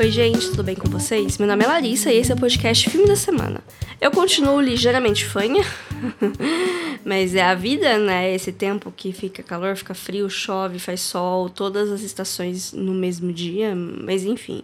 [0.00, 1.36] Oi, gente, tudo bem com vocês?
[1.36, 3.62] Meu nome é Larissa e esse é o podcast Filme da Semana.
[4.00, 5.62] Eu continuo ligeiramente fanha,
[7.04, 8.34] mas é a vida, né?
[8.34, 13.30] Esse tempo que fica calor, fica frio, chove, faz sol, todas as estações no mesmo
[13.30, 14.62] dia, mas enfim.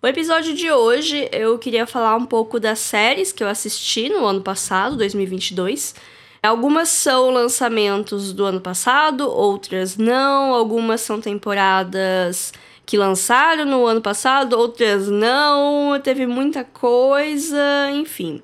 [0.00, 4.24] O episódio de hoje eu queria falar um pouco das séries que eu assisti no
[4.24, 5.96] ano passado, 2022.
[6.40, 12.52] Algumas são lançamentos do ano passado, outras não, algumas são temporadas
[12.86, 18.40] que lançaram no ano passado, outras não, teve muita coisa, enfim.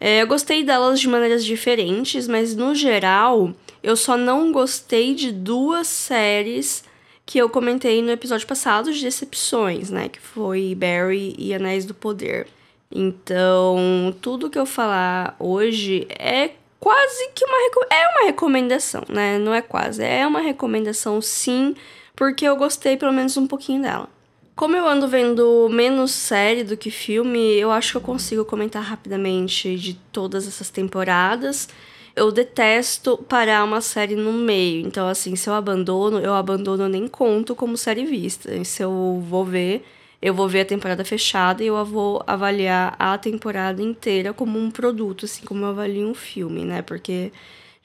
[0.00, 5.30] É, eu gostei delas de maneiras diferentes, mas no geral eu só não gostei de
[5.30, 6.82] duas séries
[7.24, 10.08] que eu comentei no episódio passado de decepções, né?
[10.08, 12.48] Que foi Barry e Anéis do Poder.
[12.90, 16.50] Então, tudo que eu falar hoje é
[16.80, 17.56] quase que uma
[17.90, 19.38] é uma recomendação, né?
[19.38, 21.74] Não é quase, é uma recomendação sim
[22.16, 24.08] porque eu gostei pelo menos um pouquinho dela.
[24.54, 28.82] Como eu ando vendo menos série do que filme, eu acho que eu consigo comentar
[28.82, 31.68] rapidamente de todas essas temporadas.
[32.14, 37.08] Eu detesto parar uma série no meio, então assim, se eu abandono, eu abandono nem
[37.08, 38.64] conto como série vista.
[38.64, 39.84] Se eu vou ver,
[40.22, 44.70] eu vou ver a temporada fechada e eu vou avaliar a temporada inteira como um
[44.70, 46.80] produto, assim como eu avalio um filme, né?
[46.80, 47.32] Porque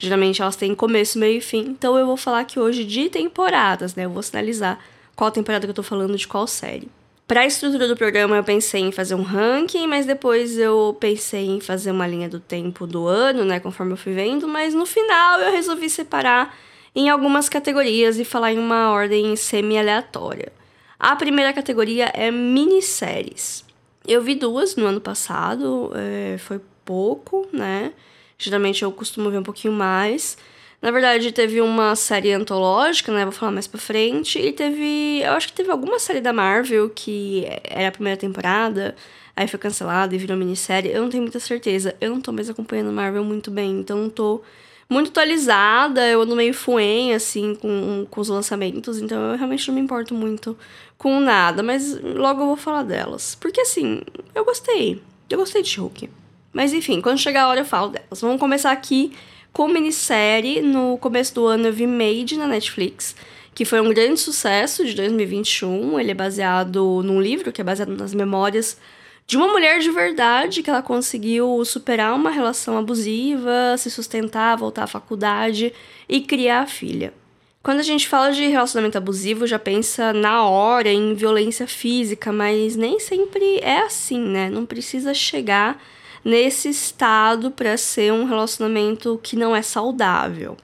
[0.00, 1.60] Geralmente elas têm começo, meio e fim.
[1.60, 4.06] Então eu vou falar aqui hoje de temporadas, né?
[4.06, 4.78] Eu vou sinalizar
[5.14, 6.88] qual temporada que eu tô falando de qual série.
[7.28, 11.46] Para a estrutura do programa, eu pensei em fazer um ranking, mas depois eu pensei
[11.46, 14.84] em fazer uma linha do tempo do ano, né, conforme eu fui vendo, mas no
[14.84, 16.56] final eu resolvi separar
[16.92, 20.50] em algumas categorias e falar em uma ordem semi-aleatória.
[20.98, 23.64] A primeira categoria é minisséries.
[24.08, 27.92] Eu vi duas no ano passado, é, foi pouco, né?
[28.40, 30.36] Geralmente eu costumo ver um pouquinho mais.
[30.80, 33.24] Na verdade, teve uma série antológica, né?
[33.24, 34.38] Vou falar mais pra frente.
[34.38, 35.20] E teve.
[35.22, 38.96] Eu acho que teve alguma série da Marvel que era a primeira temporada,
[39.36, 40.90] aí foi cancelada e virou minissérie.
[40.90, 41.94] Eu não tenho muita certeza.
[42.00, 44.40] Eu não tô mais acompanhando Marvel muito bem, então não tô
[44.88, 46.08] muito atualizada.
[46.08, 48.98] Eu ando meio fuem, assim, com, com os lançamentos.
[49.02, 50.56] Então eu realmente não me importo muito
[50.96, 51.62] com nada.
[51.62, 53.34] Mas logo eu vou falar delas.
[53.38, 54.00] Porque assim,
[54.34, 55.02] eu gostei.
[55.28, 56.08] Eu gostei de Hulk.
[56.52, 58.20] Mas enfim, quando chegar a hora eu falo delas.
[58.20, 59.12] Vamos começar aqui
[59.52, 60.60] com minissérie.
[60.60, 63.14] No começo do ano eu vi Made na Netflix,
[63.54, 66.00] que foi um grande sucesso de 2021.
[66.00, 68.76] Ele é baseado num livro que é baseado nas memórias
[69.26, 74.82] de uma mulher de verdade que ela conseguiu superar uma relação abusiva, se sustentar, voltar
[74.82, 75.72] à faculdade
[76.08, 77.14] e criar a filha.
[77.62, 82.74] Quando a gente fala de relacionamento abusivo, já pensa na hora em violência física, mas
[82.74, 84.50] nem sempre é assim, né?
[84.50, 85.80] Não precisa chegar
[86.24, 90.56] nesse estado para ser um relacionamento que não é saudável.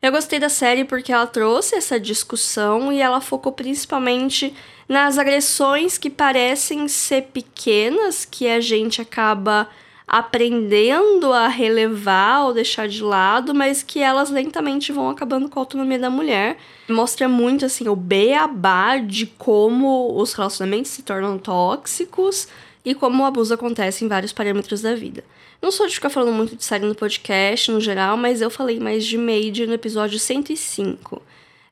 [0.00, 4.52] Eu gostei da série porque ela trouxe essa discussão e ela focou principalmente
[4.88, 9.68] nas agressões que parecem ser pequenas, que a gente acaba
[10.04, 15.62] aprendendo a relevar ou deixar de lado, mas que elas lentamente vão acabando com a
[15.62, 16.58] autonomia da mulher.
[16.88, 22.48] Mostra muito assim o beabá de como os relacionamentos se tornam tóxicos
[22.84, 25.24] e como o abuso acontece em vários parâmetros da vida.
[25.60, 28.80] Não sou de ficar falando muito de série no podcast, no geral, mas eu falei
[28.80, 31.22] mais de Made no episódio 105.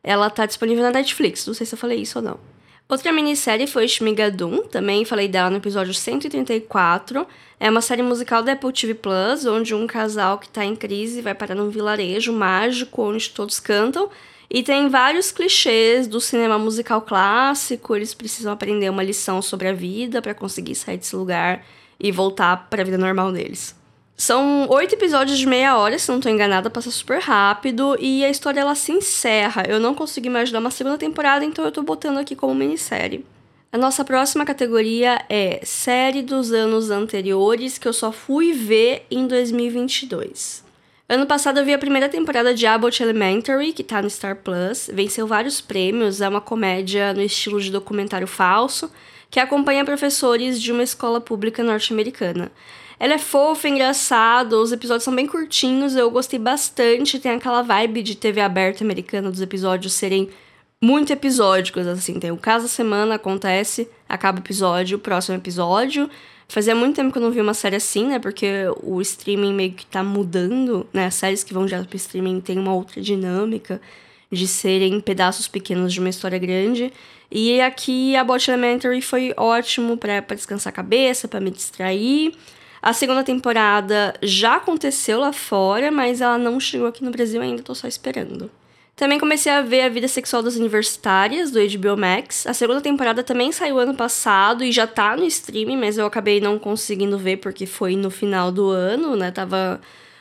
[0.03, 2.39] Ela tá disponível na Netflix, não sei se eu falei isso ou não.
[2.89, 7.27] Outra minissérie foi Shmigadun, também falei dela no episódio 134.
[7.61, 11.21] É uma série musical da Apple TV Plus, onde um casal que tá em crise
[11.21, 14.11] vai parar num vilarejo mágico onde todos cantam
[14.51, 19.73] e tem vários clichês do cinema musical clássico, eles precisam aprender uma lição sobre a
[19.73, 21.65] vida para conseguir sair desse lugar
[22.01, 23.79] e voltar para a vida normal deles.
[24.17, 28.29] São oito episódios de meia hora, se não estou enganada, passa super rápido e a
[28.29, 29.63] história ela se encerra.
[29.69, 33.25] Eu não consegui imaginar uma segunda temporada, então eu estou botando aqui como minissérie.
[33.73, 39.29] A nossa próxima categoria é série dos anos anteriores que eu só fui ver em
[39.29, 40.65] 2022.
[41.11, 44.89] Ano passado eu vi a primeira temporada de Abbott Elementary, que tá no Star Plus.
[44.95, 48.89] Venceu vários prêmios, é uma comédia no estilo de documentário falso,
[49.29, 52.53] que acompanha professores de uma escola pública norte-americana.
[52.97, 57.19] Ela é fofa, engraçada, os episódios são bem curtinhos, eu gostei bastante.
[57.19, 60.31] Tem aquela vibe de TV aberta americana dos episódios serem
[60.81, 62.21] muito episódicos, assim.
[62.21, 66.09] Tem o caso da semana, acontece, acaba o episódio, o próximo episódio.
[66.51, 68.19] Fazia muito tempo que eu não vi uma série assim, né?
[68.19, 71.07] Porque o streaming meio que tá mudando, né?
[71.07, 73.81] As séries que vão direto pro streaming têm uma outra dinâmica
[74.33, 76.93] de serem pedaços pequenos de uma história grande.
[77.31, 82.35] E aqui a Bot Elementary foi ótimo para descansar a cabeça, para me distrair.
[82.83, 87.63] A segunda temporada já aconteceu lá fora, mas ela não chegou aqui no Brasil ainda,
[87.63, 88.51] tô só esperando.
[89.01, 92.47] Também comecei a ver A Vida Sexual das Universitárias, do HBO Max.
[92.47, 96.39] A segunda temporada também saiu ano passado e já tá no streaming, mas eu acabei
[96.39, 99.31] não conseguindo ver porque foi no final do ano, né?
[99.31, 99.81] Tava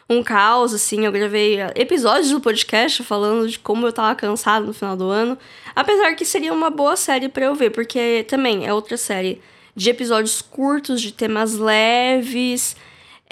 [0.09, 1.05] um caos, assim.
[1.05, 5.37] Eu gravei episódios do podcast falando de como eu tava cansado no final do ano.
[5.75, 9.41] Apesar que seria uma boa série para eu ver, porque também é outra série
[9.75, 12.77] de episódios curtos, de temas leves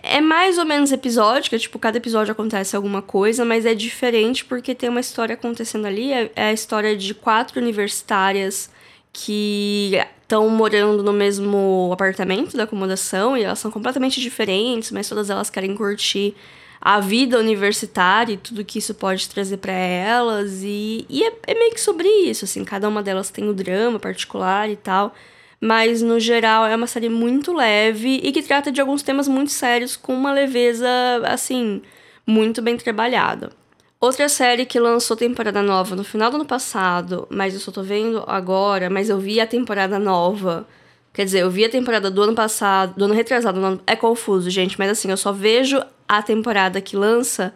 [0.04, 4.76] é mais ou menos episódica, tipo, cada episódio acontece alguma coisa, mas é diferente porque
[4.76, 6.12] tem uma história acontecendo ali.
[6.14, 8.70] É, é a história de quatro universitárias
[9.12, 15.30] que estão morando no mesmo apartamento da acomodação e elas são completamente diferentes, mas todas
[15.30, 16.36] elas querem curtir
[16.80, 20.62] a vida universitária e tudo que isso pode trazer para elas.
[20.64, 23.54] E, e é, é meio que sobre isso, assim, cada uma delas tem o um
[23.54, 25.14] drama particular e tal
[25.60, 29.52] mas no geral é uma série muito leve e que trata de alguns temas muito
[29.52, 30.88] sérios com uma leveza,
[31.26, 31.82] assim,
[32.26, 33.50] muito bem trabalhada.
[34.00, 37.82] Outra série que lançou temporada nova no final do ano passado, mas eu só tô
[37.82, 40.68] vendo agora, mas eu vi a temporada nova.
[41.12, 43.82] Quer dizer, eu vi a temporada do ano passado, do ano retrasado, ano...
[43.88, 47.52] é confuso, gente, mas assim, eu só vejo a temporada que lança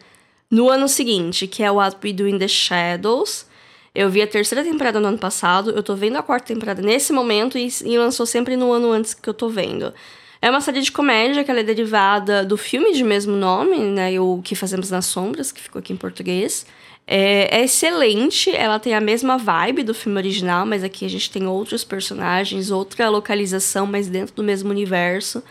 [0.50, 3.46] no ano seguinte, que é What We Do in the Shadows,
[3.94, 7.12] eu vi a terceira temporada no ano passado, eu tô vendo a quarta temporada nesse
[7.12, 9.94] momento e, e lançou sempre no ano antes que eu tô vendo.
[10.42, 14.20] É uma série de comédia que ela é derivada do filme de mesmo nome, né?
[14.20, 16.66] O Que Fazemos nas Sombras, que ficou aqui em português.
[17.06, 21.30] É, é, excelente, ela tem a mesma vibe do filme original, mas aqui a gente
[21.30, 25.44] tem outros personagens, outra localização, mas dentro do mesmo universo.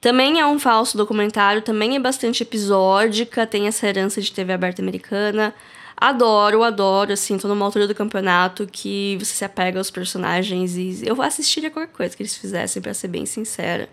[0.00, 4.80] Também é um falso documentário, também é bastante episódica, tem essa herança de TV aberta
[4.80, 5.54] americana.
[6.00, 11.02] Adoro, adoro, assim, tô numa altura do campeonato que você se apega aos personagens e
[11.06, 13.86] eu assistiria qualquer coisa que eles fizessem, para ser bem sincera.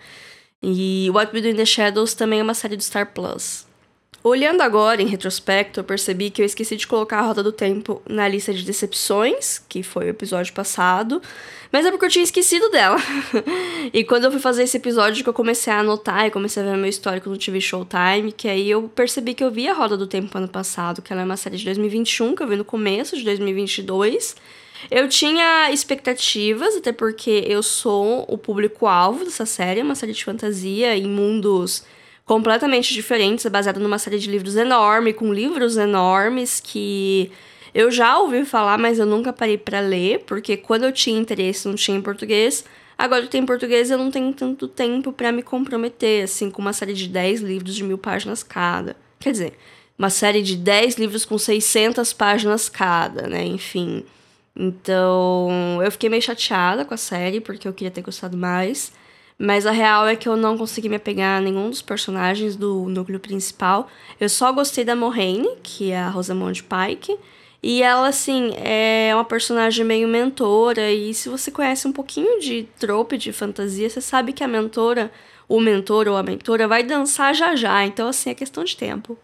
[0.64, 3.67] E What We Do in the Shadows também é uma série do Star Plus.
[4.28, 8.02] Olhando agora, em retrospecto, eu percebi que eu esqueci de colocar a Roda do Tempo
[8.06, 11.22] na lista de decepções, que foi o episódio passado,
[11.72, 12.98] mas é porque eu tinha esquecido dela.
[13.94, 16.66] e quando eu fui fazer esse episódio que eu comecei a anotar e comecei a
[16.66, 19.96] ver meu histórico no TV Showtime, que aí eu percebi que eu vi a Roda
[19.96, 22.66] do Tempo ano passado, que ela é uma série de 2021, que eu vi no
[22.66, 24.36] começo de 2022.
[24.92, 30.26] Eu tinha expectativas, até porque eu sou o público-alvo dessa série, é uma série de
[30.26, 31.86] fantasia em mundos
[32.28, 37.32] completamente diferentes, é baseada numa série de livros enorme, com livros enormes que
[37.74, 41.68] eu já ouvi falar, mas eu nunca parei para ler, porque quando eu tinha interesse
[41.68, 42.66] não tinha em português.
[42.98, 46.62] Agora eu tenho em português eu não tenho tanto tempo para me comprometer, assim, com
[46.62, 48.98] uma série de 10 livros de mil páginas cada.
[49.20, 49.54] Quer dizer,
[49.98, 53.46] uma série de 10 livros com 600 páginas cada, né?
[53.46, 54.04] Enfim.
[54.54, 58.92] Então, eu fiquei meio chateada com a série, porque eu queria ter gostado mais.
[59.40, 62.90] Mas a real é que eu não consegui me apegar a nenhum dos personagens do
[62.90, 63.88] núcleo principal.
[64.20, 67.18] Eu só gostei da Moraine, que é a Rosamund Pike.
[67.62, 70.92] E ela, assim, é uma personagem meio mentora.
[70.92, 75.12] E se você conhece um pouquinho de trope de fantasia, você sabe que a mentora,
[75.48, 77.86] o mentor ou a mentora, vai dançar já já.
[77.86, 79.18] Então, assim, é questão de tempo.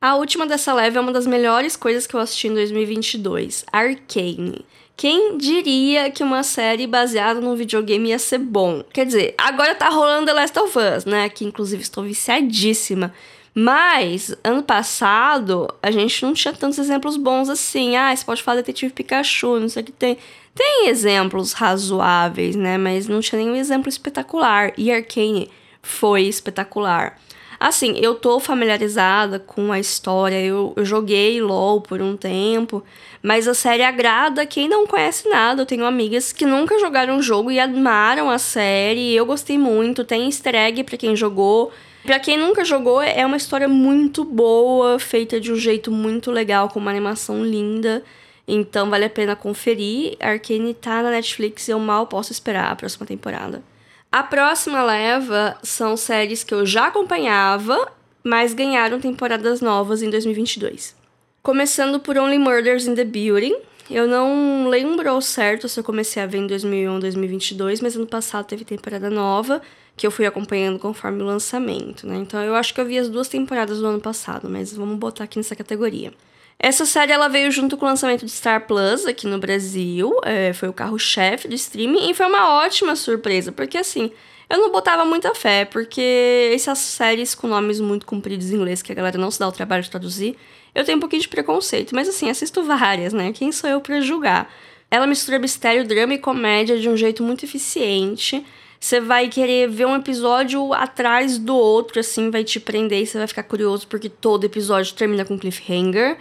[0.00, 4.64] A última dessa leve é uma das melhores coisas que eu assisti em 2022, Arcane.
[4.98, 8.82] Quem diria que uma série baseada num videogame ia ser bom?
[8.92, 11.28] Quer dizer, agora tá rolando The Last of Us, né?
[11.28, 13.14] Que inclusive estou viciadíssima.
[13.54, 17.94] Mas, ano passado, a gente não tinha tantos exemplos bons assim.
[17.94, 20.18] Ah, você pode falar Detetive Pikachu, não sei o que tem.
[20.52, 22.76] Tem exemplos razoáveis, né?
[22.76, 24.72] Mas não tinha nenhum exemplo espetacular.
[24.76, 25.48] E Arcane
[25.80, 27.16] foi espetacular.
[27.60, 32.84] Assim, eu tô familiarizada com a história, eu, eu joguei LOL por um tempo,
[33.20, 35.62] mas a série agrada quem não conhece nada.
[35.62, 40.04] Eu tenho amigas que nunca jogaram o jogo e amaram a série, eu gostei muito,
[40.04, 41.72] tem easter egg pra quem jogou.
[42.04, 46.68] Pra quem nunca jogou, é uma história muito boa, feita de um jeito muito legal,
[46.68, 48.04] com uma animação linda.
[48.46, 50.16] Então vale a pena conferir.
[50.20, 53.62] Arcane tá na Netflix e eu mal posso esperar a próxima temporada.
[54.10, 57.92] A próxima leva são séries que eu já acompanhava,
[58.24, 60.96] mas ganharam temporadas novas em 2022.
[61.42, 63.54] Começando por Only Murders in the Building.
[63.90, 68.06] Eu não lembro ao certo se eu comecei a ver em 2001, 2022, mas ano
[68.06, 69.60] passado teve temporada nova
[69.94, 72.16] que eu fui acompanhando conforme o lançamento, né?
[72.16, 75.24] Então eu acho que eu vi as duas temporadas do ano passado, mas vamos botar
[75.24, 76.14] aqui nessa categoria.
[76.58, 80.52] Essa série ela veio junto com o lançamento de Star Plus aqui no Brasil, é,
[80.52, 84.10] foi o carro-chefe do streaming e foi uma ótima surpresa, porque assim,
[84.50, 88.90] eu não botava muita fé, porque essas séries com nomes muito compridos em inglês que
[88.90, 90.36] a galera não se dá o trabalho de traduzir,
[90.74, 93.32] eu tenho um pouquinho de preconceito, mas assim, assisto várias, né?
[93.32, 94.52] Quem sou eu para julgar?
[94.90, 98.44] Ela mistura mistério, drama e comédia de um jeito muito eficiente.
[98.80, 103.18] Você vai querer ver um episódio atrás do outro, assim, vai te prender e você
[103.18, 106.16] vai ficar curioso porque todo episódio termina com cliffhanger.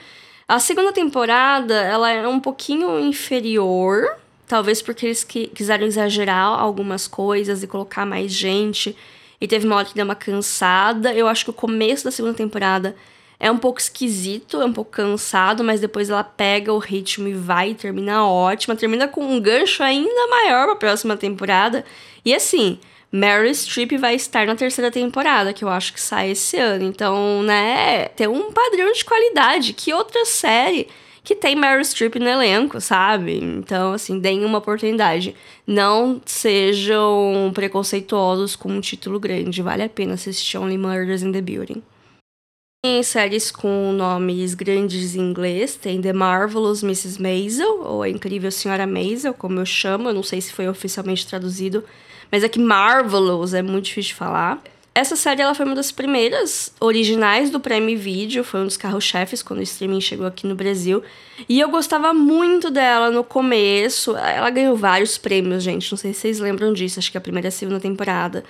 [0.47, 4.15] A segunda temporada, ela é um pouquinho inferior,
[4.47, 8.95] talvez porque eles quiseram exagerar algumas coisas e colocar mais gente.
[9.41, 11.13] E teve uma hora que deu uma cansada.
[11.13, 12.95] Eu acho que o começo da segunda temporada
[13.37, 17.33] é um pouco esquisito, é um pouco cansado, mas depois ela pega o ritmo e
[17.33, 18.73] vai termina ótima.
[18.73, 21.83] Termina com um gancho ainda maior pra próxima temporada.
[22.23, 22.79] E assim,
[23.11, 26.85] Meryl Streep vai estar na terceira temporada, que eu acho que sai esse ano.
[26.85, 29.73] Então, né, tem um padrão de qualidade.
[29.73, 30.87] Que outra série
[31.23, 33.37] que tem Meryl Streep no elenco, sabe?
[33.37, 35.35] Então, assim, deem uma oportunidade.
[35.65, 39.61] Não sejam preconceituosos com um título grande.
[39.61, 41.83] Vale a pena assistir Only Murders in the Building.
[42.81, 47.21] Tem séries com nomes grandes em inglês, tem The Marvelous Mrs.
[47.21, 51.27] Maisel, ou A Incrível Senhora Maisel, como eu chamo, eu não sei se foi oficialmente
[51.27, 51.83] traduzido,
[52.31, 54.61] mas é que Marvelous é muito difícil de falar.
[54.97, 59.43] Essa série ela foi uma das primeiras originais do Prime Video, foi um dos carros-chefes
[59.43, 61.03] quando o streaming chegou aqui no Brasil.
[61.47, 64.17] E eu gostava muito dela no começo.
[64.17, 65.91] Ela ganhou vários prêmios, gente.
[65.91, 68.43] Não sei se vocês lembram disso, acho que a primeira e a segunda temporada.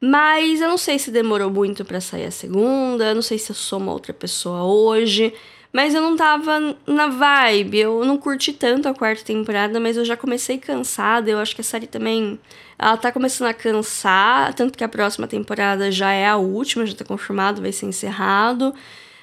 [0.00, 3.54] Mas eu não sei se demorou muito para sair a segunda, não sei se eu
[3.54, 5.34] sou uma outra pessoa hoje.
[5.72, 10.04] Mas eu não tava na vibe, eu não curti tanto a quarta temporada, mas eu
[10.04, 11.30] já comecei cansada.
[11.30, 12.40] Eu acho que a série também.
[12.82, 16.94] Ela tá começando a cansar, tanto que a próxima temporada já é a última, já
[16.94, 18.74] tá confirmado, vai ser encerrado.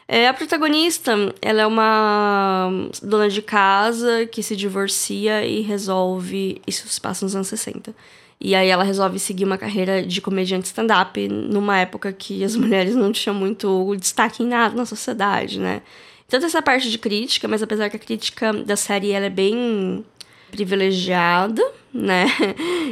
[0.08, 2.70] É, a protagonista, ela é uma
[3.02, 6.62] dona de casa que se divorcia e resolve.
[6.68, 7.96] Isso se passa nos anos 60.
[8.40, 12.94] E aí ela resolve seguir uma carreira de comediante stand-up numa época que as mulheres
[12.96, 15.82] não tinham muito destaque em nada na sociedade, né?
[16.30, 20.06] Tanto essa parte de crítica, mas apesar que a crítica da série ela é bem
[20.52, 21.64] privilegiada,
[21.98, 22.28] né?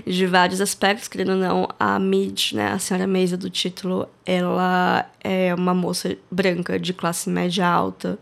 [0.06, 5.06] De vários aspectos, querendo ou não, a Mid, né, a senhora Mesa do título, ela
[5.24, 8.18] é uma moça branca de classe média alta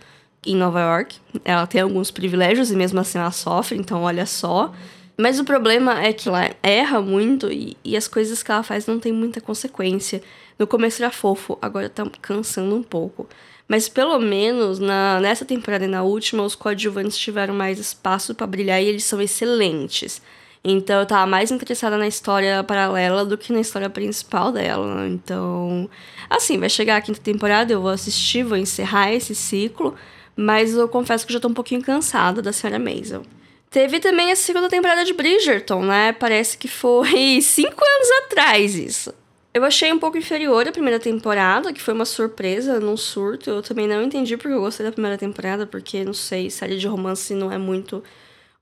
[0.46, 1.18] em Nova York.
[1.46, 4.74] Ela tem alguns privilégios e mesmo assim ela sofre, então olha só.
[5.18, 8.86] Mas o problema é que ela erra muito e, e as coisas que ela faz
[8.86, 10.22] não tem muita consequência.
[10.60, 13.28] No começo era fofo, agora tá cansando um pouco.
[13.68, 18.46] Mas pelo menos na, nessa temporada e na última, os coadjuvantes tiveram mais espaço para
[18.46, 20.22] brilhar e eles são excelentes.
[20.64, 25.08] Então eu tava mais interessada na história paralela do que na história principal dela.
[25.08, 25.90] Então,
[26.30, 29.94] assim, vai chegar a quinta temporada, eu vou assistir, vou encerrar esse ciclo,
[30.36, 33.24] mas eu confesso que já tô um pouquinho cansada da senhora Maisel.
[33.70, 36.14] Teve também a segunda temporada de Bridgerton, né?
[36.14, 39.14] Parece que foi cinco anos atrás isso.
[39.54, 43.50] Eu achei um pouco inferior a primeira temporada, que foi uma surpresa, num surto.
[43.50, 46.88] Eu também não entendi porque eu gostei da primeira temporada, porque, não sei, série de
[46.88, 48.04] romance não é muito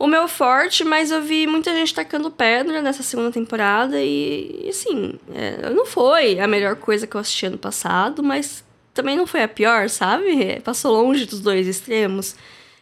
[0.02, 5.14] o meu forte, mas eu vi muita gente tacando pedra nessa segunda temporada e, assim,
[5.32, 8.64] é, não foi a melhor coisa que eu assisti ano passado, mas
[8.96, 10.60] também não foi a pior, sabe?
[10.62, 12.36] Passou longe dos dois extremos.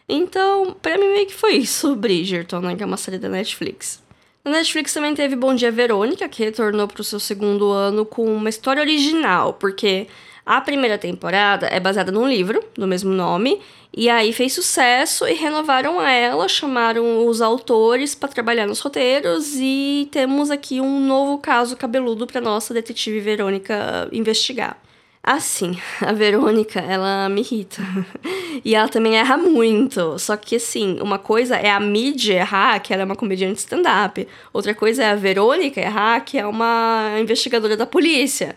[0.08, 2.74] Então, pra mim meio que foi isso, Bridgerton, né?
[2.74, 4.02] Que é uma série da Netflix.
[4.42, 8.34] Na Netflix também teve Bom Dia Verônica, que retornou para o seu segundo ano com
[8.34, 10.06] uma história original, porque
[10.50, 13.60] a primeira temporada é baseada num livro do mesmo nome,
[13.96, 20.08] e aí fez sucesso e renovaram ela, chamaram os autores para trabalhar nos roteiros e
[20.10, 24.76] temos aqui um novo caso cabeludo para nossa detetive Verônica investigar.
[25.22, 27.80] Assim, a Verônica, ela me irrita.
[28.64, 30.18] e ela também erra muito.
[30.18, 34.26] Só que, assim, uma coisa é a mídia errar, que ela é uma comediante stand-up.
[34.52, 38.56] Outra coisa é a Verônica errar, que é uma investigadora da polícia.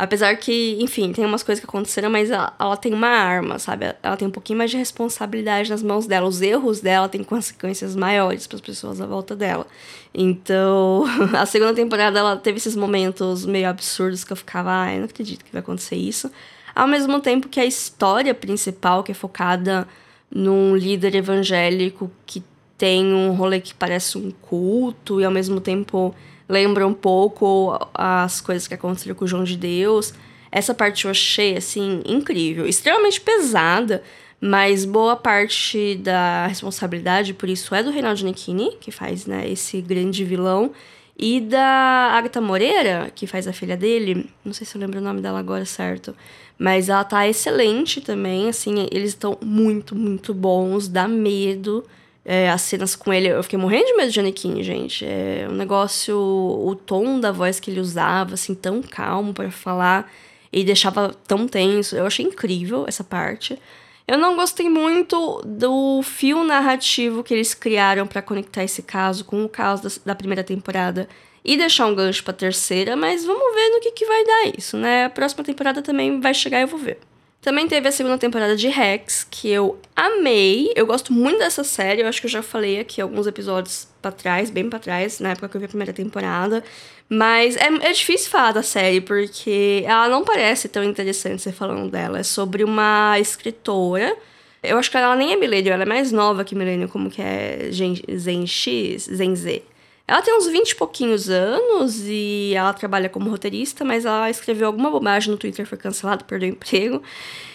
[0.00, 3.94] Apesar que, enfim, tem umas coisas que aconteceram, mas ela, ela, tem uma arma, sabe?
[4.02, 6.26] Ela tem um pouquinho mais de responsabilidade nas mãos dela.
[6.26, 9.66] Os erros dela têm consequências maiores para as pessoas à volta dela.
[10.14, 11.04] Então,
[11.38, 15.44] a segunda temporada ela teve esses momentos meio absurdos que eu ficava, ai, não acredito
[15.44, 16.30] que vai acontecer isso.
[16.74, 19.86] Ao mesmo tempo que a história principal, que é focada
[20.34, 22.42] num líder evangélico que
[22.78, 26.14] tem um rolê que parece um culto e ao mesmo tempo
[26.50, 30.12] lembra um pouco as coisas que aconteceram com o João de Deus.
[30.50, 32.66] Essa parte eu achei, assim, incrível.
[32.66, 34.02] Extremamente pesada,
[34.40, 39.80] mas boa parte da responsabilidade por isso é do Reinaldo Necchini, que faz, né, esse
[39.80, 40.72] grande vilão,
[41.16, 44.28] e da Agatha Moreira, que faz a filha dele.
[44.44, 46.16] Não sei se eu lembro o nome dela agora certo.
[46.58, 51.84] Mas ela tá excelente também, assim, eles estão muito, muito bons, dá medo
[52.24, 55.04] é, as cenas com ele, eu fiquei morrendo de medo de Anakin, gente.
[55.04, 60.10] É um negócio, o tom da voz que ele usava, assim, tão calmo para falar
[60.52, 61.96] e deixava tão tenso.
[61.96, 63.58] Eu achei incrível essa parte.
[64.06, 69.44] Eu não gostei muito do fio narrativo que eles criaram para conectar esse caso com
[69.44, 71.08] o caso da, da, primeira temporada
[71.44, 74.76] e deixar um gancho pra terceira, mas vamos ver no que, que vai dar isso,
[74.76, 75.04] né?
[75.04, 76.98] A próxima temporada também vai chegar e eu vou ver.
[77.40, 80.70] Também teve a segunda temporada de Rex, que eu amei.
[80.76, 84.12] Eu gosto muito dessa série, eu acho que eu já falei aqui alguns episódios para
[84.12, 86.62] trás, bem para trás, na época que eu vi a primeira temporada.
[87.08, 91.90] Mas é, é difícil falar da série, porque ela não parece tão interessante você falando
[91.90, 92.18] dela.
[92.18, 94.14] É sobre uma escritora.
[94.62, 97.22] Eu acho que ela nem é milênio, ela é mais nova que milênio, como que
[97.22, 99.62] é Zen X, Zen Z.
[100.10, 104.66] Ela tem uns 20 e pouquinhos anos e ela trabalha como roteirista, mas ela escreveu
[104.66, 107.00] alguma bobagem no Twitter, foi cancelado, perdeu o emprego.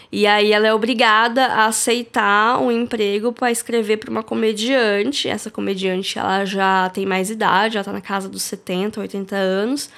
[0.09, 5.27] E aí ela é obrigada a aceitar um emprego para escrever para uma comediante.
[5.27, 9.89] Essa comediante ela já tem mais idade, ela tá na casa dos 70, 80 anos.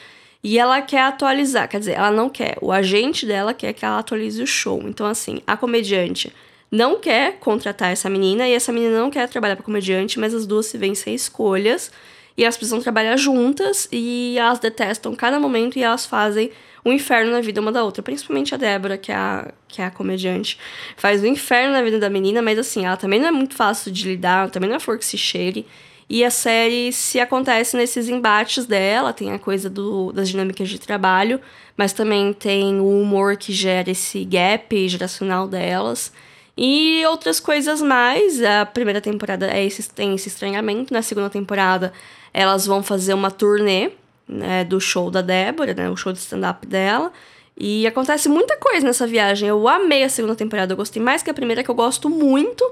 [0.44, 4.00] E ela quer atualizar, quer dizer, ela não quer, o agente dela quer que ela
[4.00, 4.82] atualize o show.
[4.84, 6.34] Então, assim, a comediante
[6.72, 10.48] não quer contratar essa menina e essa menina não quer trabalhar para comediante, mas as
[10.48, 11.92] duas se veem sem escolhas.
[12.38, 16.52] E elas precisam trabalhar juntas e elas detestam cada momento e elas fazem
[16.86, 18.04] um inferno na vida uma da outra.
[18.04, 20.60] Principalmente a Débora, que é a, que é a comediante.
[20.96, 23.92] Faz um inferno na vida da menina, mas assim, ela também não é muito fácil
[23.92, 25.66] de lidar, também não é flor que se cheire.
[26.10, 30.80] E a série se acontece nesses embates dela, tem a coisa do, das dinâmicas de
[30.80, 31.42] trabalho,
[31.76, 36.14] mas também tem o humor que gera esse gap geracional delas.
[36.58, 38.42] E outras coisas mais.
[38.42, 40.94] A primeira temporada é esse, tem esse estranhamento.
[40.94, 41.94] Na segunda temporada,
[42.38, 43.90] elas vão fazer uma turnê
[44.28, 47.12] né, do show da Débora, né, o show de stand-up dela.
[47.58, 49.50] E acontece muita coisa nessa viagem.
[49.50, 52.64] Eu amei a segunda temporada, eu gostei mais que a primeira, que eu gosto muito.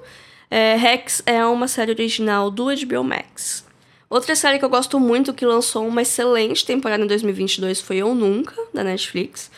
[0.51, 3.65] É, Rex é uma série original do HBO Max.
[4.07, 8.13] Outra série que eu gosto muito, que lançou uma excelente temporada em 2022, foi Eu
[8.13, 9.50] Nunca, da Netflix.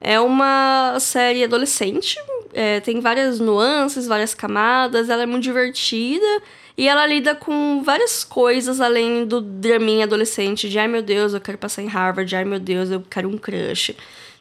[0.00, 2.16] É uma série adolescente,
[2.54, 6.40] é, tem várias nuances, várias camadas, ela é muito divertida
[6.76, 11.40] e ela lida com várias coisas além do draminha adolescente de ai meu Deus, eu
[11.40, 13.94] quero passar em Harvard, ai meu Deus, eu quero um crush.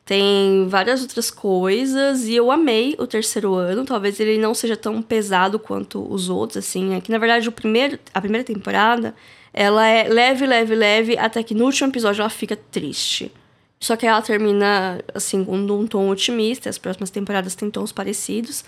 [0.06, 3.86] Tem várias outras coisas e eu amei o terceiro ano.
[3.86, 6.94] Talvez ele não seja tão pesado quanto os outros, assim.
[6.94, 9.16] É que na verdade o primeiro, a primeira temporada
[9.52, 13.32] ela é leve, leve, leve, até que no último episódio ela fica triste.
[13.80, 16.70] Só que ela termina, assim, com um tom otimista.
[16.70, 18.66] As próximas temporadas têm tons parecidos.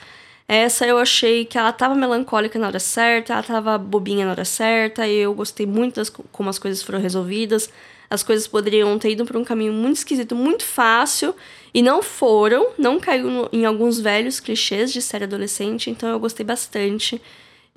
[0.47, 4.45] Essa eu achei que ela tava melancólica na hora certa, ela tava bobinha na hora
[4.45, 7.69] certa, e eu gostei muito das, como as coisas foram resolvidas.
[8.09, 11.35] As coisas poderiam ter ido por um caminho muito esquisito, muito fácil,
[11.73, 16.19] e não foram, não caiu no, em alguns velhos clichês de série adolescente, então eu
[16.19, 17.21] gostei bastante.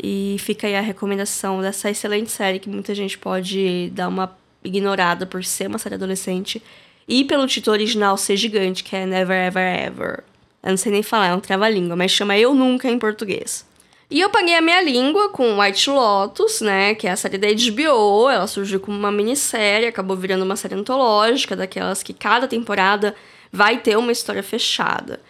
[0.03, 5.27] E fica aí a recomendação dessa excelente série que muita gente pode dar uma ignorada
[5.27, 6.63] por ser uma série adolescente
[7.09, 10.30] e pelo título original ser gigante, que é Never Ever Ever.
[10.63, 13.65] Eu não sei nem falar, é um trava-língua, mas chama Eu Nunca em português.
[14.11, 16.97] E eu paguei a minha língua com White Lotus, né?
[16.97, 18.29] Que é a série da HBO.
[18.29, 23.15] Ela surgiu como uma minissérie, acabou virando uma série antológica, daquelas que cada temporada
[23.53, 25.21] vai ter uma história fechada.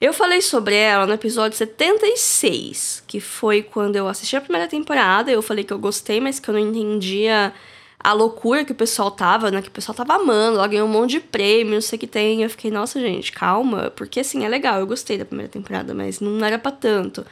[0.00, 5.32] Eu falei sobre ela no episódio 76, que foi quando eu assisti a primeira temporada.
[5.32, 7.52] Eu falei que eu gostei, mas que eu não entendia
[7.98, 9.60] a loucura que o pessoal tava, né?
[9.60, 12.06] Que o pessoal tava amando, ela ganhou um monte de prêmio, não sei o que
[12.06, 12.42] tem.
[12.42, 13.92] Eu fiquei, nossa, gente, calma.
[13.94, 17.26] Porque assim, é legal, eu gostei da primeira temporada, mas não era para tanto.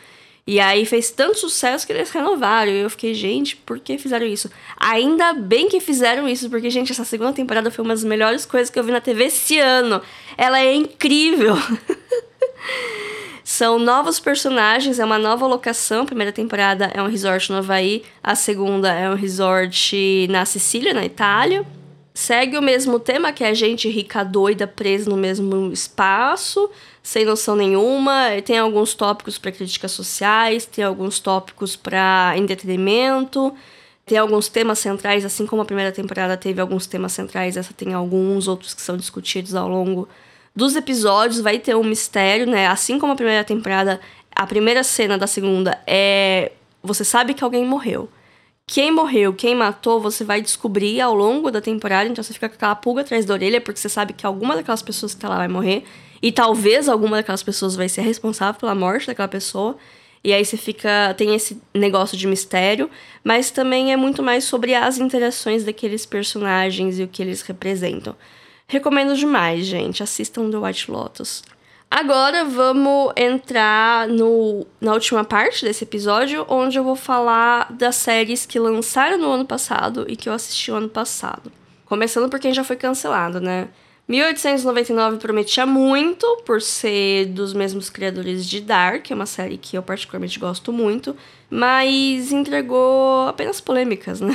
[0.48, 2.70] E aí fez tanto sucesso que eles renovaram.
[2.70, 4.50] E eu fiquei, gente, por que fizeram isso?
[4.76, 8.70] Ainda bem que fizeram isso, porque, gente, essa segunda temporada foi uma das melhores coisas
[8.70, 10.00] que eu vi na TV esse ano.
[10.36, 11.56] Ela é incrível.
[13.48, 16.02] São novos personagens, é uma nova locação.
[16.02, 20.92] A primeira temporada é um resort no Havaí, a segunda é um resort na Sicília,
[20.92, 21.64] na Itália.
[22.12, 26.68] Segue o mesmo tema, que é a gente rica doida presa no mesmo espaço,
[27.04, 28.30] sem noção nenhuma.
[28.44, 33.54] Tem alguns tópicos para críticas sociais, tem alguns tópicos para entretenimento,
[34.04, 37.94] tem alguns temas centrais, assim como a primeira temporada teve alguns temas centrais, essa tem
[37.94, 40.08] alguns outros que são discutidos ao longo
[40.56, 42.66] dos episódios vai ter um mistério, né?
[42.66, 44.00] Assim como a primeira temporada,
[44.34, 46.52] a primeira cena da segunda é.
[46.82, 48.08] Você sabe que alguém morreu.
[48.66, 52.08] Quem morreu, quem matou, você vai descobrir ao longo da temporada.
[52.08, 54.82] Então você fica com aquela pulga atrás da orelha, porque você sabe que alguma daquelas
[54.82, 55.84] pessoas que tá lá vai morrer.
[56.22, 59.76] E talvez alguma daquelas pessoas vai ser responsável pela morte daquela pessoa.
[60.24, 61.14] E aí você fica.
[61.16, 62.90] tem esse negócio de mistério,
[63.22, 68.16] mas também é muito mais sobre as interações daqueles personagens e o que eles representam.
[68.68, 70.02] Recomendo demais, gente.
[70.02, 71.44] Assistam The White Lotus.
[71.88, 78.44] Agora vamos entrar no, na última parte desse episódio, onde eu vou falar das séries
[78.44, 81.52] que lançaram no ano passado e que eu assisti o ano passado.
[81.84, 83.68] Começando por quem já foi cancelado, né?
[84.08, 89.82] 1899 prometia muito por ser dos mesmos criadores de Dark, é uma série que eu
[89.82, 91.16] particularmente gosto muito,
[91.48, 94.34] mas entregou apenas polêmicas, né?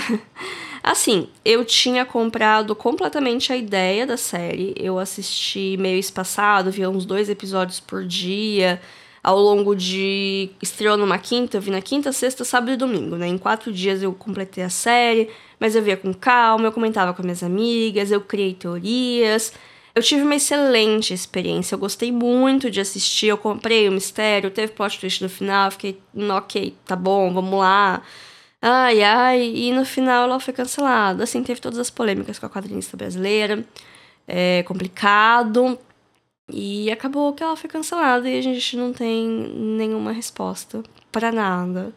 [0.84, 4.74] Assim, eu tinha comprado completamente a ideia da série.
[4.78, 8.82] Eu assisti meio espaçado, via uns dois episódios por dia.
[9.24, 10.50] Ao longo de.
[10.62, 13.28] Estreou numa quinta, eu vi na quinta, sexta, sábado e domingo, né?
[13.28, 17.22] Em quatro dias eu completei a série, mas eu via com calma, eu comentava com
[17.22, 19.54] minhas amigas, eu criei teorias.
[19.94, 24.72] Eu tive uma excelente experiência, eu gostei muito de assistir, eu comprei o mistério, teve
[24.72, 28.02] plot twist no final, fiquei, ok, tá bom, vamos lá.
[28.62, 31.24] Ai, ai, e no final ela foi cancelada.
[31.24, 33.66] Assim, teve todas as polêmicas com a quadrinista brasileira,
[34.28, 35.80] é complicado,
[36.54, 41.94] e acabou que ela foi cancelada e a gente não tem nenhuma resposta para nada.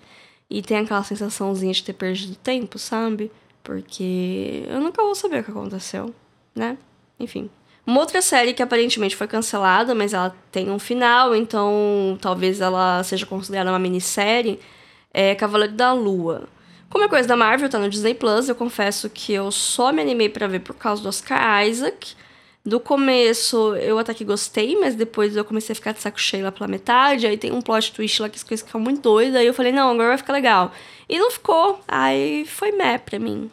[0.49, 3.31] E tem aquela sensaçãozinha de ter perdido tempo, sabe?
[3.63, 6.15] Porque eu nunca vou saber o que aconteceu,
[6.55, 6.79] né?
[7.19, 7.51] Enfim.
[7.87, 13.03] Uma outra série que aparentemente foi cancelada, mas ela tem um final, então talvez ela
[13.03, 14.61] seja considerada uma minissérie,
[15.15, 16.49] é Cavaleiro da Lua.
[16.91, 20.03] Como é coisa da Marvel, tá no Disney Plus, eu confesso que eu só me
[20.03, 22.15] animei para ver por causa do Oscar Isaac.
[22.65, 26.45] Do começo eu até que gostei, mas depois eu comecei a ficar de saco cheio
[26.45, 27.27] lá pela metade.
[27.27, 29.37] Aí tem um plot twist lá que as coisas ficam muito doidas.
[29.37, 30.73] Aí eu falei, não, agora vai ficar legal.
[31.09, 31.81] E não ficou.
[31.87, 33.51] Aí foi meh pra mim.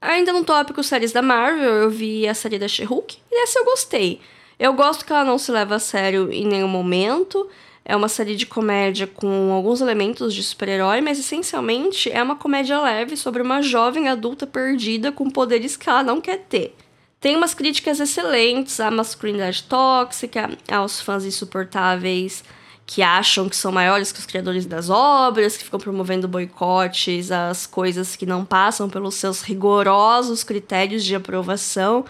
[0.00, 3.64] Ainda no tópico séries da Marvel, eu vi a série da She-Hulk e essa eu
[3.64, 4.20] gostei.
[4.58, 7.48] Eu gosto que ela não se leva a sério em nenhum momento.
[7.84, 12.80] É uma série de comédia com alguns elementos de super-herói, mas essencialmente é uma comédia
[12.80, 16.76] leve sobre uma jovem adulta perdida com poderes que ela não quer ter.
[17.20, 22.42] Tem umas críticas excelentes à masculinidade tóxica, aos fãs insuportáveis
[22.86, 27.66] que acham que são maiores que os criadores das obras, que ficam promovendo boicotes às
[27.66, 32.04] coisas que não passam pelos seus rigorosos critérios de aprovação,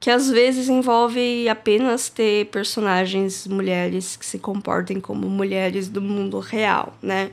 [0.00, 6.38] que às vezes envolve apenas ter personagens mulheres que se comportem como mulheres do mundo
[6.38, 7.30] real, né?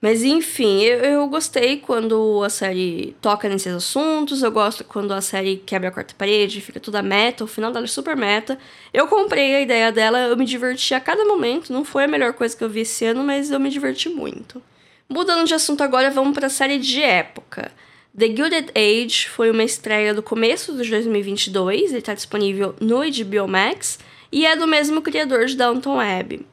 [0.00, 5.20] Mas enfim, eu, eu gostei quando a série toca nesses assuntos, eu gosto quando a
[5.20, 8.56] série quebra a quarta parede, fica toda meta, o final dela é super meta.
[8.92, 12.32] Eu comprei a ideia dela, eu me diverti a cada momento, não foi a melhor
[12.32, 14.62] coisa que eu vi esse ano, mas eu me diverti muito.
[15.08, 17.72] Mudando de assunto agora, vamos para a série de época.
[18.18, 23.46] The Gilded Age foi uma estreia do começo de 2022, ele está disponível no HBO
[23.46, 24.00] Max
[24.32, 26.44] e é do mesmo criador de Downton Abbey.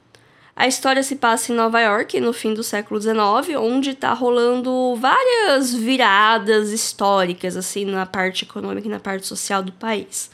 [0.55, 4.95] A história se passa em Nova York, no fim do século XIX, onde está rolando
[4.97, 10.29] várias viradas históricas, assim, na parte econômica e na parte social do país.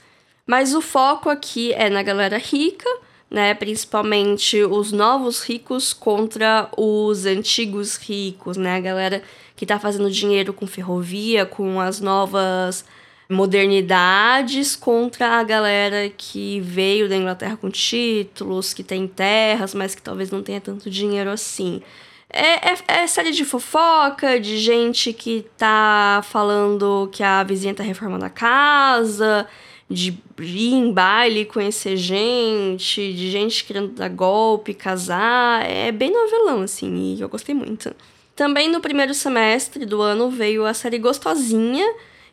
[0.46, 2.90] Mas o foco aqui é na galera rica,
[3.30, 3.54] né?
[3.54, 8.76] Principalmente os novos ricos contra os antigos ricos, né?
[8.76, 9.24] A galera
[9.62, 12.84] que está fazendo dinheiro com ferrovia, com as novas
[13.30, 20.02] modernidades contra a galera que veio da Inglaterra com títulos, que tem terras, mas que
[20.02, 21.80] talvez não tenha tanto dinheiro assim.
[22.28, 27.84] É, é, é, série de fofoca, de gente que tá falando que a vizinha tá
[27.84, 29.48] reformando a casa,
[29.88, 35.64] de ir em baile, conhecer gente, de gente querendo dar golpe, casar.
[35.70, 37.94] É bem novelão, assim, e eu gostei muito.
[38.42, 41.86] Também no primeiro semestre do ano veio a série Gostosinha,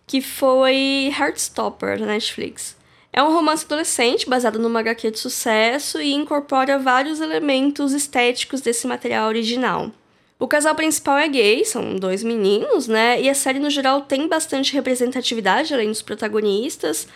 [0.06, 2.74] que foi Heartstopper, da Netflix.
[3.12, 8.86] É um romance adolescente baseado numa HQ de sucesso e incorpora vários elementos estéticos desse
[8.86, 9.90] material original.
[10.38, 13.20] O casal principal é gay, são dois meninos, né?
[13.20, 17.06] E a série no geral tem bastante representatividade além dos protagonistas.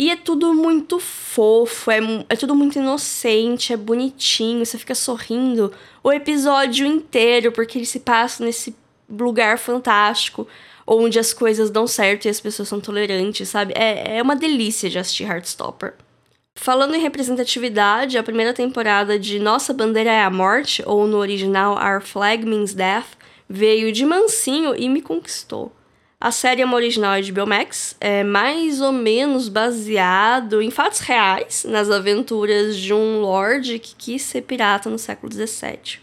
[0.00, 5.72] E é tudo muito fofo, é, é tudo muito inocente, é bonitinho, você fica sorrindo
[6.04, 8.76] o episódio inteiro, porque ele se passa nesse
[9.10, 10.46] lugar fantástico
[10.86, 13.74] onde as coisas dão certo e as pessoas são tolerantes, sabe?
[13.76, 15.94] É, é uma delícia de assistir Heartstopper.
[16.54, 21.74] Falando em representatividade, a primeira temporada de Nossa Bandeira é a Morte, ou no original
[21.74, 25.72] Our Flag Means Death, veio de mansinho e me conquistou.
[26.20, 31.64] A série é uma original de Biomax, é mais ou menos baseado em fatos reais,
[31.64, 36.00] nas aventuras de um lord que quis ser pirata no século XVII.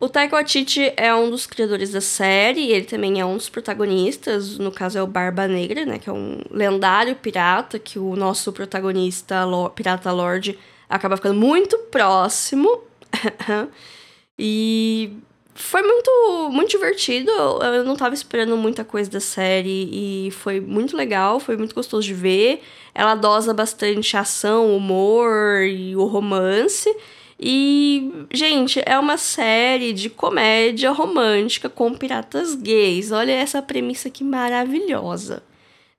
[0.00, 4.58] O Taika Waititi é um dos criadores da série, ele também é um dos protagonistas,
[4.58, 8.52] no caso é o Barba Negra, né, que é um lendário pirata que o nosso
[8.52, 9.44] protagonista,
[9.76, 12.82] Pirata Lord, acaba ficando muito próximo.
[14.36, 15.18] e
[15.54, 17.30] foi muito, muito divertido.
[17.30, 19.88] Eu não estava esperando muita coisa da série
[20.26, 22.62] e foi muito legal, foi muito gostoso de ver.
[22.94, 26.94] Ela dosa bastante ação, humor e o romance.
[27.38, 33.10] E, gente, é uma série de comédia romântica com piratas gays.
[33.10, 35.42] Olha essa premissa que maravilhosa.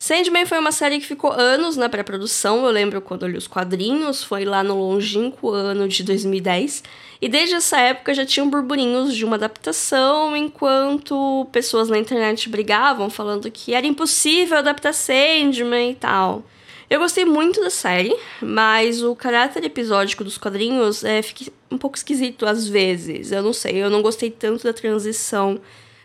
[0.03, 2.65] Sandman foi uma série que ficou anos na pré-produção.
[2.65, 6.83] Eu lembro quando eu li os quadrinhos, foi lá no longínquo ano de 2010.
[7.21, 13.09] E desde essa época já tinham burburinhos de uma adaptação, enquanto pessoas na internet brigavam
[13.09, 16.43] falando que era impossível adaptar Sandman e tal.
[16.89, 21.95] Eu gostei muito da série, mas o caráter episódico dos quadrinhos é, fica um pouco
[21.95, 23.31] esquisito às vezes.
[23.31, 25.61] Eu não sei, eu não gostei tanto da transição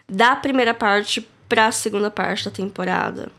[0.08, 3.36] da primeira parte para a segunda parte da temporada.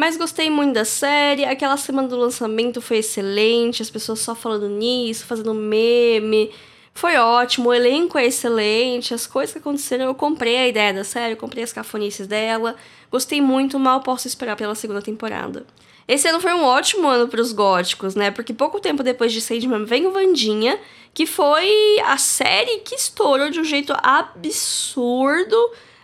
[0.00, 4.66] Mas gostei muito da série, aquela semana do lançamento foi excelente, as pessoas só falando
[4.66, 6.50] nisso, fazendo meme.
[6.94, 11.04] Foi ótimo, o elenco é excelente, as coisas que aconteceram, eu comprei a ideia da
[11.04, 12.76] série, eu comprei as cafonices dela.
[13.10, 15.66] Gostei muito, mal posso esperar pela segunda temporada.
[16.08, 18.30] Esse ano foi um ótimo ano para os góticos, né?
[18.30, 20.80] Porque pouco tempo depois de Sandman vem o Vandinha,
[21.12, 25.56] que foi a série que estourou de um jeito absurdo.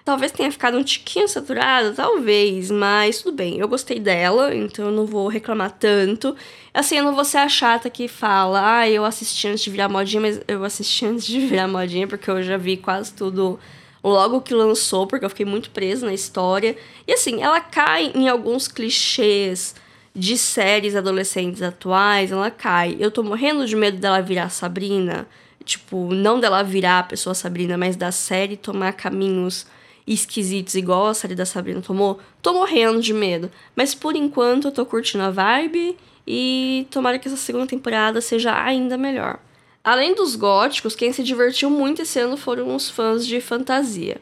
[0.07, 3.59] Talvez tenha ficado um tiquinho saturado, talvez, mas tudo bem.
[3.59, 6.37] Eu gostei dela, então eu não vou reclamar tanto.
[6.73, 9.89] Assim, eu não vou ser a chata que fala, ah, eu assisti antes de virar
[9.89, 13.59] modinha, mas eu assisti antes de virar modinha, porque eu já vi quase tudo
[14.01, 16.77] logo que lançou, porque eu fiquei muito presa na história.
[17.05, 19.75] E assim, ela cai em alguns clichês
[20.15, 22.97] de séries adolescentes atuais, ela cai.
[23.01, 25.27] Eu tô morrendo de medo dela virar Sabrina.
[25.65, 29.67] Tipo, não dela virar a pessoa Sabrina, mas da série tomar caminhos
[30.07, 32.21] esquisitos, igual a série da Sabrina tomou.
[32.41, 33.51] Tô morrendo de medo.
[33.75, 38.63] Mas por enquanto eu tô curtindo a vibe e tomara que essa segunda temporada seja
[38.63, 39.39] ainda melhor.
[39.83, 44.21] Além dos góticos, quem se divertiu muito esse ano foram os fãs de fantasia.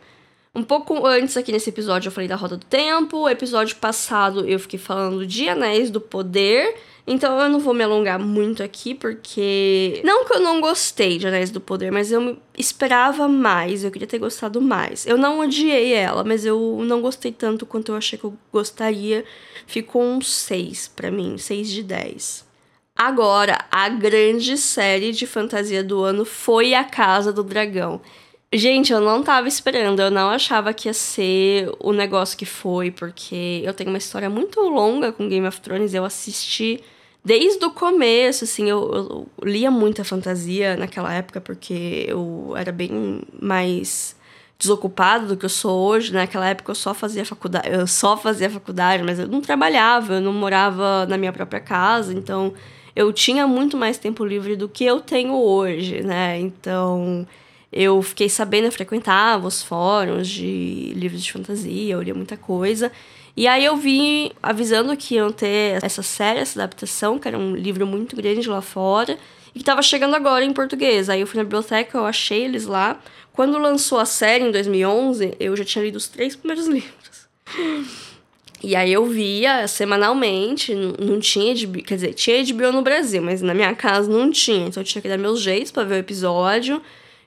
[0.54, 4.60] Um pouco antes aqui nesse episódio eu falei da Roda do Tempo, episódio passado eu
[4.60, 10.00] fiquei falando de Anéis do Poder, então eu não vou me alongar muito aqui, porque.
[10.04, 14.08] Não que eu não gostei de Anéis do Poder, mas eu esperava mais, eu queria
[14.08, 15.06] ter gostado mais.
[15.06, 19.24] Eu não odiei ela, mas eu não gostei tanto quanto eu achei que eu gostaria.
[19.66, 22.44] Ficou um 6 para mim, 6 de 10.
[22.96, 28.00] Agora, a grande série de fantasia do ano foi A Casa do Dragão.
[28.52, 32.90] Gente, eu não tava esperando, eu não achava que ia ser o negócio que foi,
[32.90, 36.80] porque eu tenho uma história muito longa com Game of Thrones, eu assisti
[37.24, 43.22] desde o começo, assim, eu, eu lia muita fantasia naquela época, porque eu era bem
[43.40, 44.14] mais
[44.58, 46.12] desocupado do que eu sou hoje.
[46.12, 50.20] Naquela época eu só fazia faculdade, eu só fazia faculdade, mas eu não trabalhava, eu
[50.20, 52.52] não morava na minha própria casa, então
[52.94, 56.38] eu tinha muito mais tempo livre do que eu tenho hoje, né?
[56.38, 57.26] Então,
[57.72, 62.92] eu fiquei sabendo, eu frequentava os fóruns de livros de fantasia, eu lia muita coisa.
[63.36, 67.54] E aí eu vi avisando que iam ter essa série, essa adaptação, que era um
[67.54, 69.18] livro muito grande lá fora,
[69.48, 71.08] e que estava chegando agora em português.
[71.08, 73.00] Aí eu fui na biblioteca, eu achei eles lá.
[73.32, 77.28] Quando lançou a série em 2011, eu já tinha lido os três primeiros livros.
[78.62, 83.42] E aí eu via semanalmente, não tinha HBO, quer dizer, tinha HBO no Brasil, mas
[83.42, 85.98] na minha casa não tinha, então eu tinha que dar meus jeitos para ver o
[85.98, 86.80] episódio.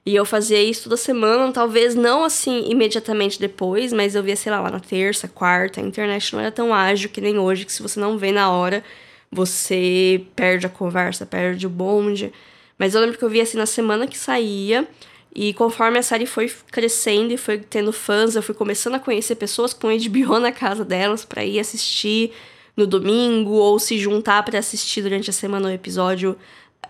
[0.07, 4.49] E eu fazia isso toda semana, talvez não assim imediatamente depois, mas eu via, sei
[4.49, 5.81] lá, lá na terça, quarta.
[5.81, 8.49] A internet não era tão ágil que nem hoje, que se você não vê na
[8.49, 8.81] hora,
[9.29, 12.31] você perde a conversa, perde o bonde.
[12.79, 14.87] Mas eu lembro que eu via assim na semana que saía.
[15.35, 19.35] E conforme a série foi crescendo e foi tendo fãs, eu fui começando a conhecer
[19.35, 22.31] pessoas com HBO na casa delas para ir assistir
[22.77, 26.37] no domingo ou se juntar para assistir durante a semana o episódio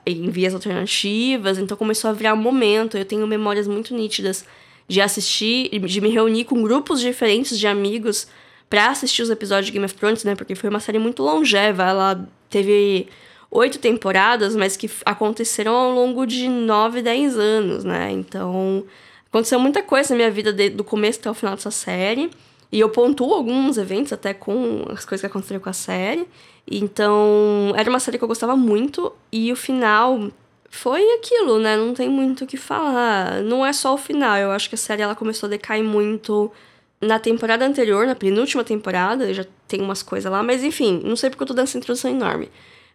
[0.06, 2.98] em vias alternativas, então começou a virar um momento.
[2.98, 4.46] Eu tenho memórias muito nítidas
[4.88, 8.28] de assistir, de me reunir com grupos diferentes de amigos
[8.70, 10.36] para assistir os episódios de Game of Thrones, né?
[10.36, 11.84] Porque foi uma série muito longeva.
[11.84, 13.08] Ela teve
[13.52, 18.12] oito temporadas, mas que aconteceram ao longo de nove, dez anos, né?
[18.12, 18.86] Então,
[19.30, 22.30] aconteceu muita coisa na minha vida de, do começo até o final dessa série.
[22.72, 26.28] E eu pontuo alguns eventos até com as coisas que aconteceram com a série.
[26.70, 30.30] Então, era uma série que eu gostava muito e o final
[30.70, 31.78] foi aquilo, né?
[31.78, 33.42] Não tem muito o que falar.
[33.42, 36.52] Não é só o final, eu acho que a série ela começou a decair muito
[37.00, 41.30] na temporada anterior, na penúltima temporada, já tem umas coisas lá, mas enfim, não sei
[41.30, 42.50] porque eu tô dando essa introdução enorme.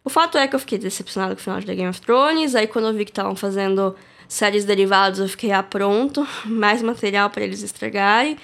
[0.05, 2.55] O fato é que eu fiquei decepcionada com o final de The Game of Thrones,
[2.57, 3.95] aí quando eu vi que estavam fazendo
[4.27, 8.37] séries derivadas, eu fiquei, ah, pronto, mais material para eles estragarem.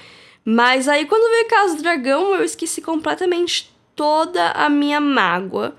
[0.45, 5.77] Mas aí quando veio Casa do Dragão, eu esqueci completamente toda a minha mágoa.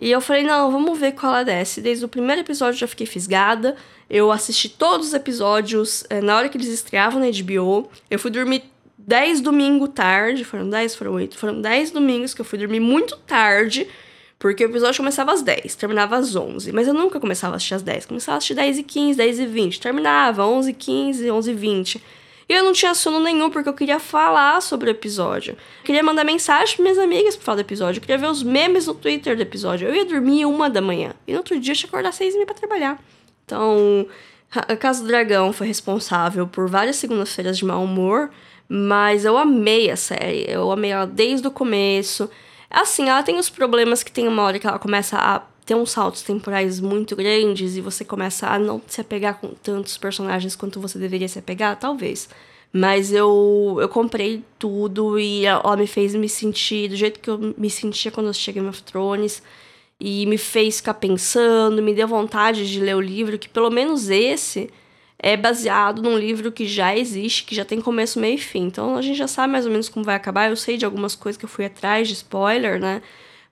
[0.00, 1.80] E eu falei, não, vamos ver qual ela desce.
[1.80, 3.76] Desde o primeiro episódio eu já fiquei fisgada.
[4.10, 7.90] Eu assisti todos os episódios é, na hora que eles estreavam na HBO.
[8.10, 8.64] Eu fui dormir
[8.98, 10.44] 10 domingos tarde.
[10.44, 11.38] Foram 10, foram 8.
[11.38, 13.86] Foram 10 domingos que eu fui dormir muito tarde.
[14.38, 16.72] Porque o episódio começava às 10, terminava às 11.
[16.72, 18.06] Mas eu nunca começava a assistir às 10.
[18.06, 19.80] Começava a assistir 10 e 15, 10 e 20.
[19.80, 22.02] Terminava 11 e 15, 11 e 20.
[22.52, 25.52] E eu não tinha sono nenhum porque eu queria falar sobre o episódio.
[25.52, 27.98] Eu queria mandar mensagem para minhas amigas pra falar do episódio.
[27.98, 29.88] Eu queria ver os memes no Twitter do episódio.
[29.88, 31.14] Eu ia dormir uma da manhã.
[31.26, 33.02] E no outro dia eu tinha que acordar seis e meia pra trabalhar.
[33.46, 34.06] Então,
[34.50, 38.28] a Casa do Dragão foi responsável por várias segundas-feiras de mau humor.
[38.68, 40.44] Mas eu amei a série.
[40.46, 42.28] Eu amei ela desde o começo.
[42.70, 45.90] Assim, ela tem os problemas que tem uma hora que ela começa a ter uns
[45.90, 50.80] saltos temporais muito grandes e você começa a não se apegar com tantos personagens quanto
[50.80, 52.28] você deveria se apegar, talvez.
[52.72, 57.54] Mas eu, eu comprei tudo e ela me fez me sentir do jeito que eu
[57.56, 59.42] me sentia quando eu assisti Game of Thrones.
[60.00, 64.10] E me fez ficar pensando, me deu vontade de ler o livro, que pelo menos
[64.10, 64.68] esse
[65.18, 68.64] é baseado num livro que já existe, que já tem começo, meio e fim.
[68.64, 70.50] Então a gente já sabe mais ou menos como vai acabar.
[70.50, 73.00] Eu sei de algumas coisas que eu fui atrás de spoiler, né?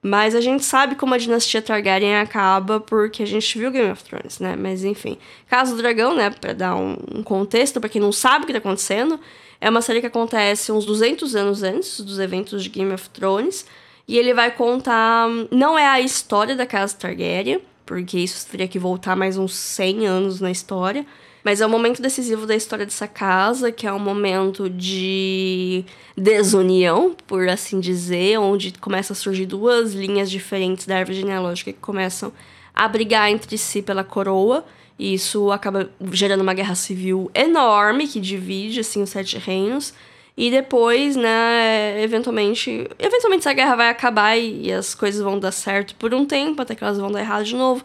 [0.03, 4.03] Mas a gente sabe como a dinastia Targaryen acaba porque a gente viu Game of
[4.03, 4.55] Thrones, né?
[4.55, 5.17] Mas enfim.
[5.47, 6.31] Caso do Dragão, né?
[6.31, 9.19] Pra dar um, contexto para quem não sabe o que tá acontecendo,
[9.59, 13.65] é uma série que acontece uns 200 anos antes dos eventos de Game of Thrones.
[14.07, 15.27] E ele vai contar.
[15.51, 20.07] Não é a história da Casa Targaryen, porque isso teria que voltar mais uns 100
[20.07, 21.05] anos na história.
[21.43, 25.83] Mas é um momento decisivo da história dessa casa, que é um momento de
[26.15, 31.79] desunião, por assim dizer, onde começam a surgir duas linhas diferentes da árvore genealógica que
[31.79, 32.31] começam
[32.73, 34.63] a brigar entre si pela coroa.
[34.99, 39.93] E isso acaba gerando uma guerra civil enorme que divide assim os sete reinos.
[40.37, 45.51] E depois, né, eventualmente, eventualmente essa guerra vai acabar e, e as coisas vão dar
[45.51, 47.83] certo por um tempo, até que elas vão dar errado de novo.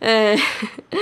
[0.00, 0.36] É...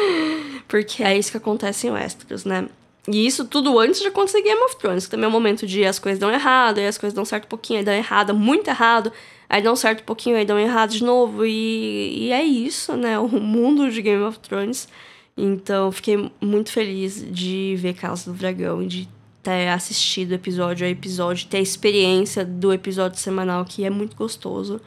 [0.68, 2.68] Porque é isso que acontece em Westeros, né?
[3.07, 5.85] E isso tudo antes de acontecer Game of Thrones, que também é um momento de
[5.85, 8.68] as coisas dão errado, aí as coisas dão certo um pouquinho, aí dão errado, muito
[8.68, 9.12] errado,
[9.48, 13.18] aí dão certo um pouquinho, aí dão errado de novo, e, e é isso, né?
[13.20, 14.88] O mundo de Game of Thrones.
[15.37, 19.09] Então, fiquei muito feliz de ver Casa do Dragão de
[19.42, 24.80] ter assistido episódio a episódio, ter a experiência do episódio semanal, que é muito gostoso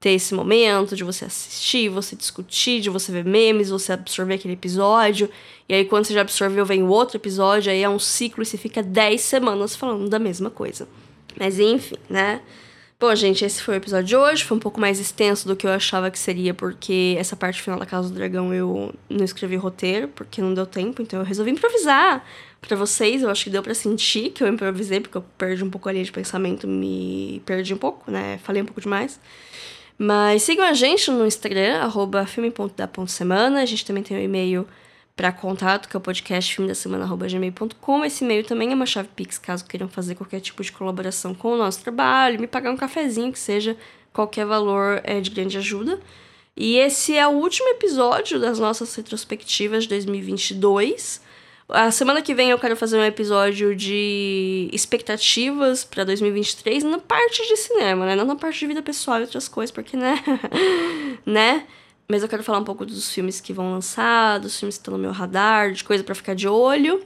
[0.00, 4.54] ter esse momento de você assistir, você discutir, de você ver memes, você absorver aquele
[4.54, 5.28] episódio.
[5.68, 8.46] E aí, quando você já absorveu, vem o outro episódio, aí é um ciclo e
[8.46, 10.88] você fica 10 semanas falando da mesma coisa.
[11.38, 12.40] Mas enfim, né?
[13.00, 14.44] Bom, gente, esse foi o episódio de hoje.
[14.44, 17.78] Foi um pouco mais extenso do que eu achava que seria, porque essa parte final
[17.78, 21.52] da Casa do Dragão eu não escrevi roteiro, porque não deu tempo, então eu resolvi
[21.52, 22.24] improvisar
[22.60, 23.22] para vocês.
[23.22, 25.92] Eu acho que deu para sentir que eu improvisei, porque eu perdi um pouco a
[25.92, 28.38] linha de pensamento, me perdi um pouco, né?
[28.42, 29.20] Falei um pouco demais.
[29.98, 33.60] Mas sigam a gente no Instagram, arroba filme.da.semana.
[33.60, 34.68] A gente também tem o um e-mail
[35.16, 38.04] para contato, que é o podcast filme da semana, gmail.com.
[38.04, 41.54] Esse e-mail também é uma chave Pix, caso queiram fazer qualquer tipo de colaboração com
[41.54, 43.76] o nosso trabalho, me pagar um cafezinho, que seja
[44.12, 45.98] qualquer valor é de grande ajuda.
[46.56, 51.20] E esse é o último episódio das nossas retrospectivas de 2022.
[51.70, 57.46] A semana que vem eu quero fazer um episódio de expectativas para 2023 na parte
[57.46, 58.16] de cinema, né?
[58.16, 60.18] Não na parte de vida pessoal e outras coisas, porque, né?
[61.26, 61.66] né?
[62.08, 64.94] Mas eu quero falar um pouco dos filmes que vão lançar, dos filmes que estão
[64.94, 67.02] no meu radar, de coisa para ficar de olho.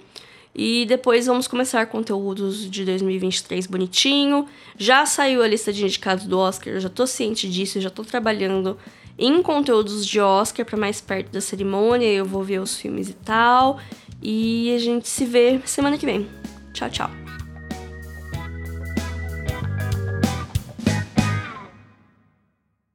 [0.55, 4.47] E depois vamos começar conteúdos de 2023 bonitinho.
[4.79, 8.05] Já saiu a lista de indicados do Oscar, eu já tô ciente disso, já tô
[8.05, 8.79] trabalhando
[9.19, 13.13] em conteúdos de Oscar para mais perto da cerimônia, eu vou ver os filmes e
[13.13, 13.79] tal.
[14.23, 16.29] E a gente se vê semana que vem.
[16.73, 17.22] Tchau, tchau.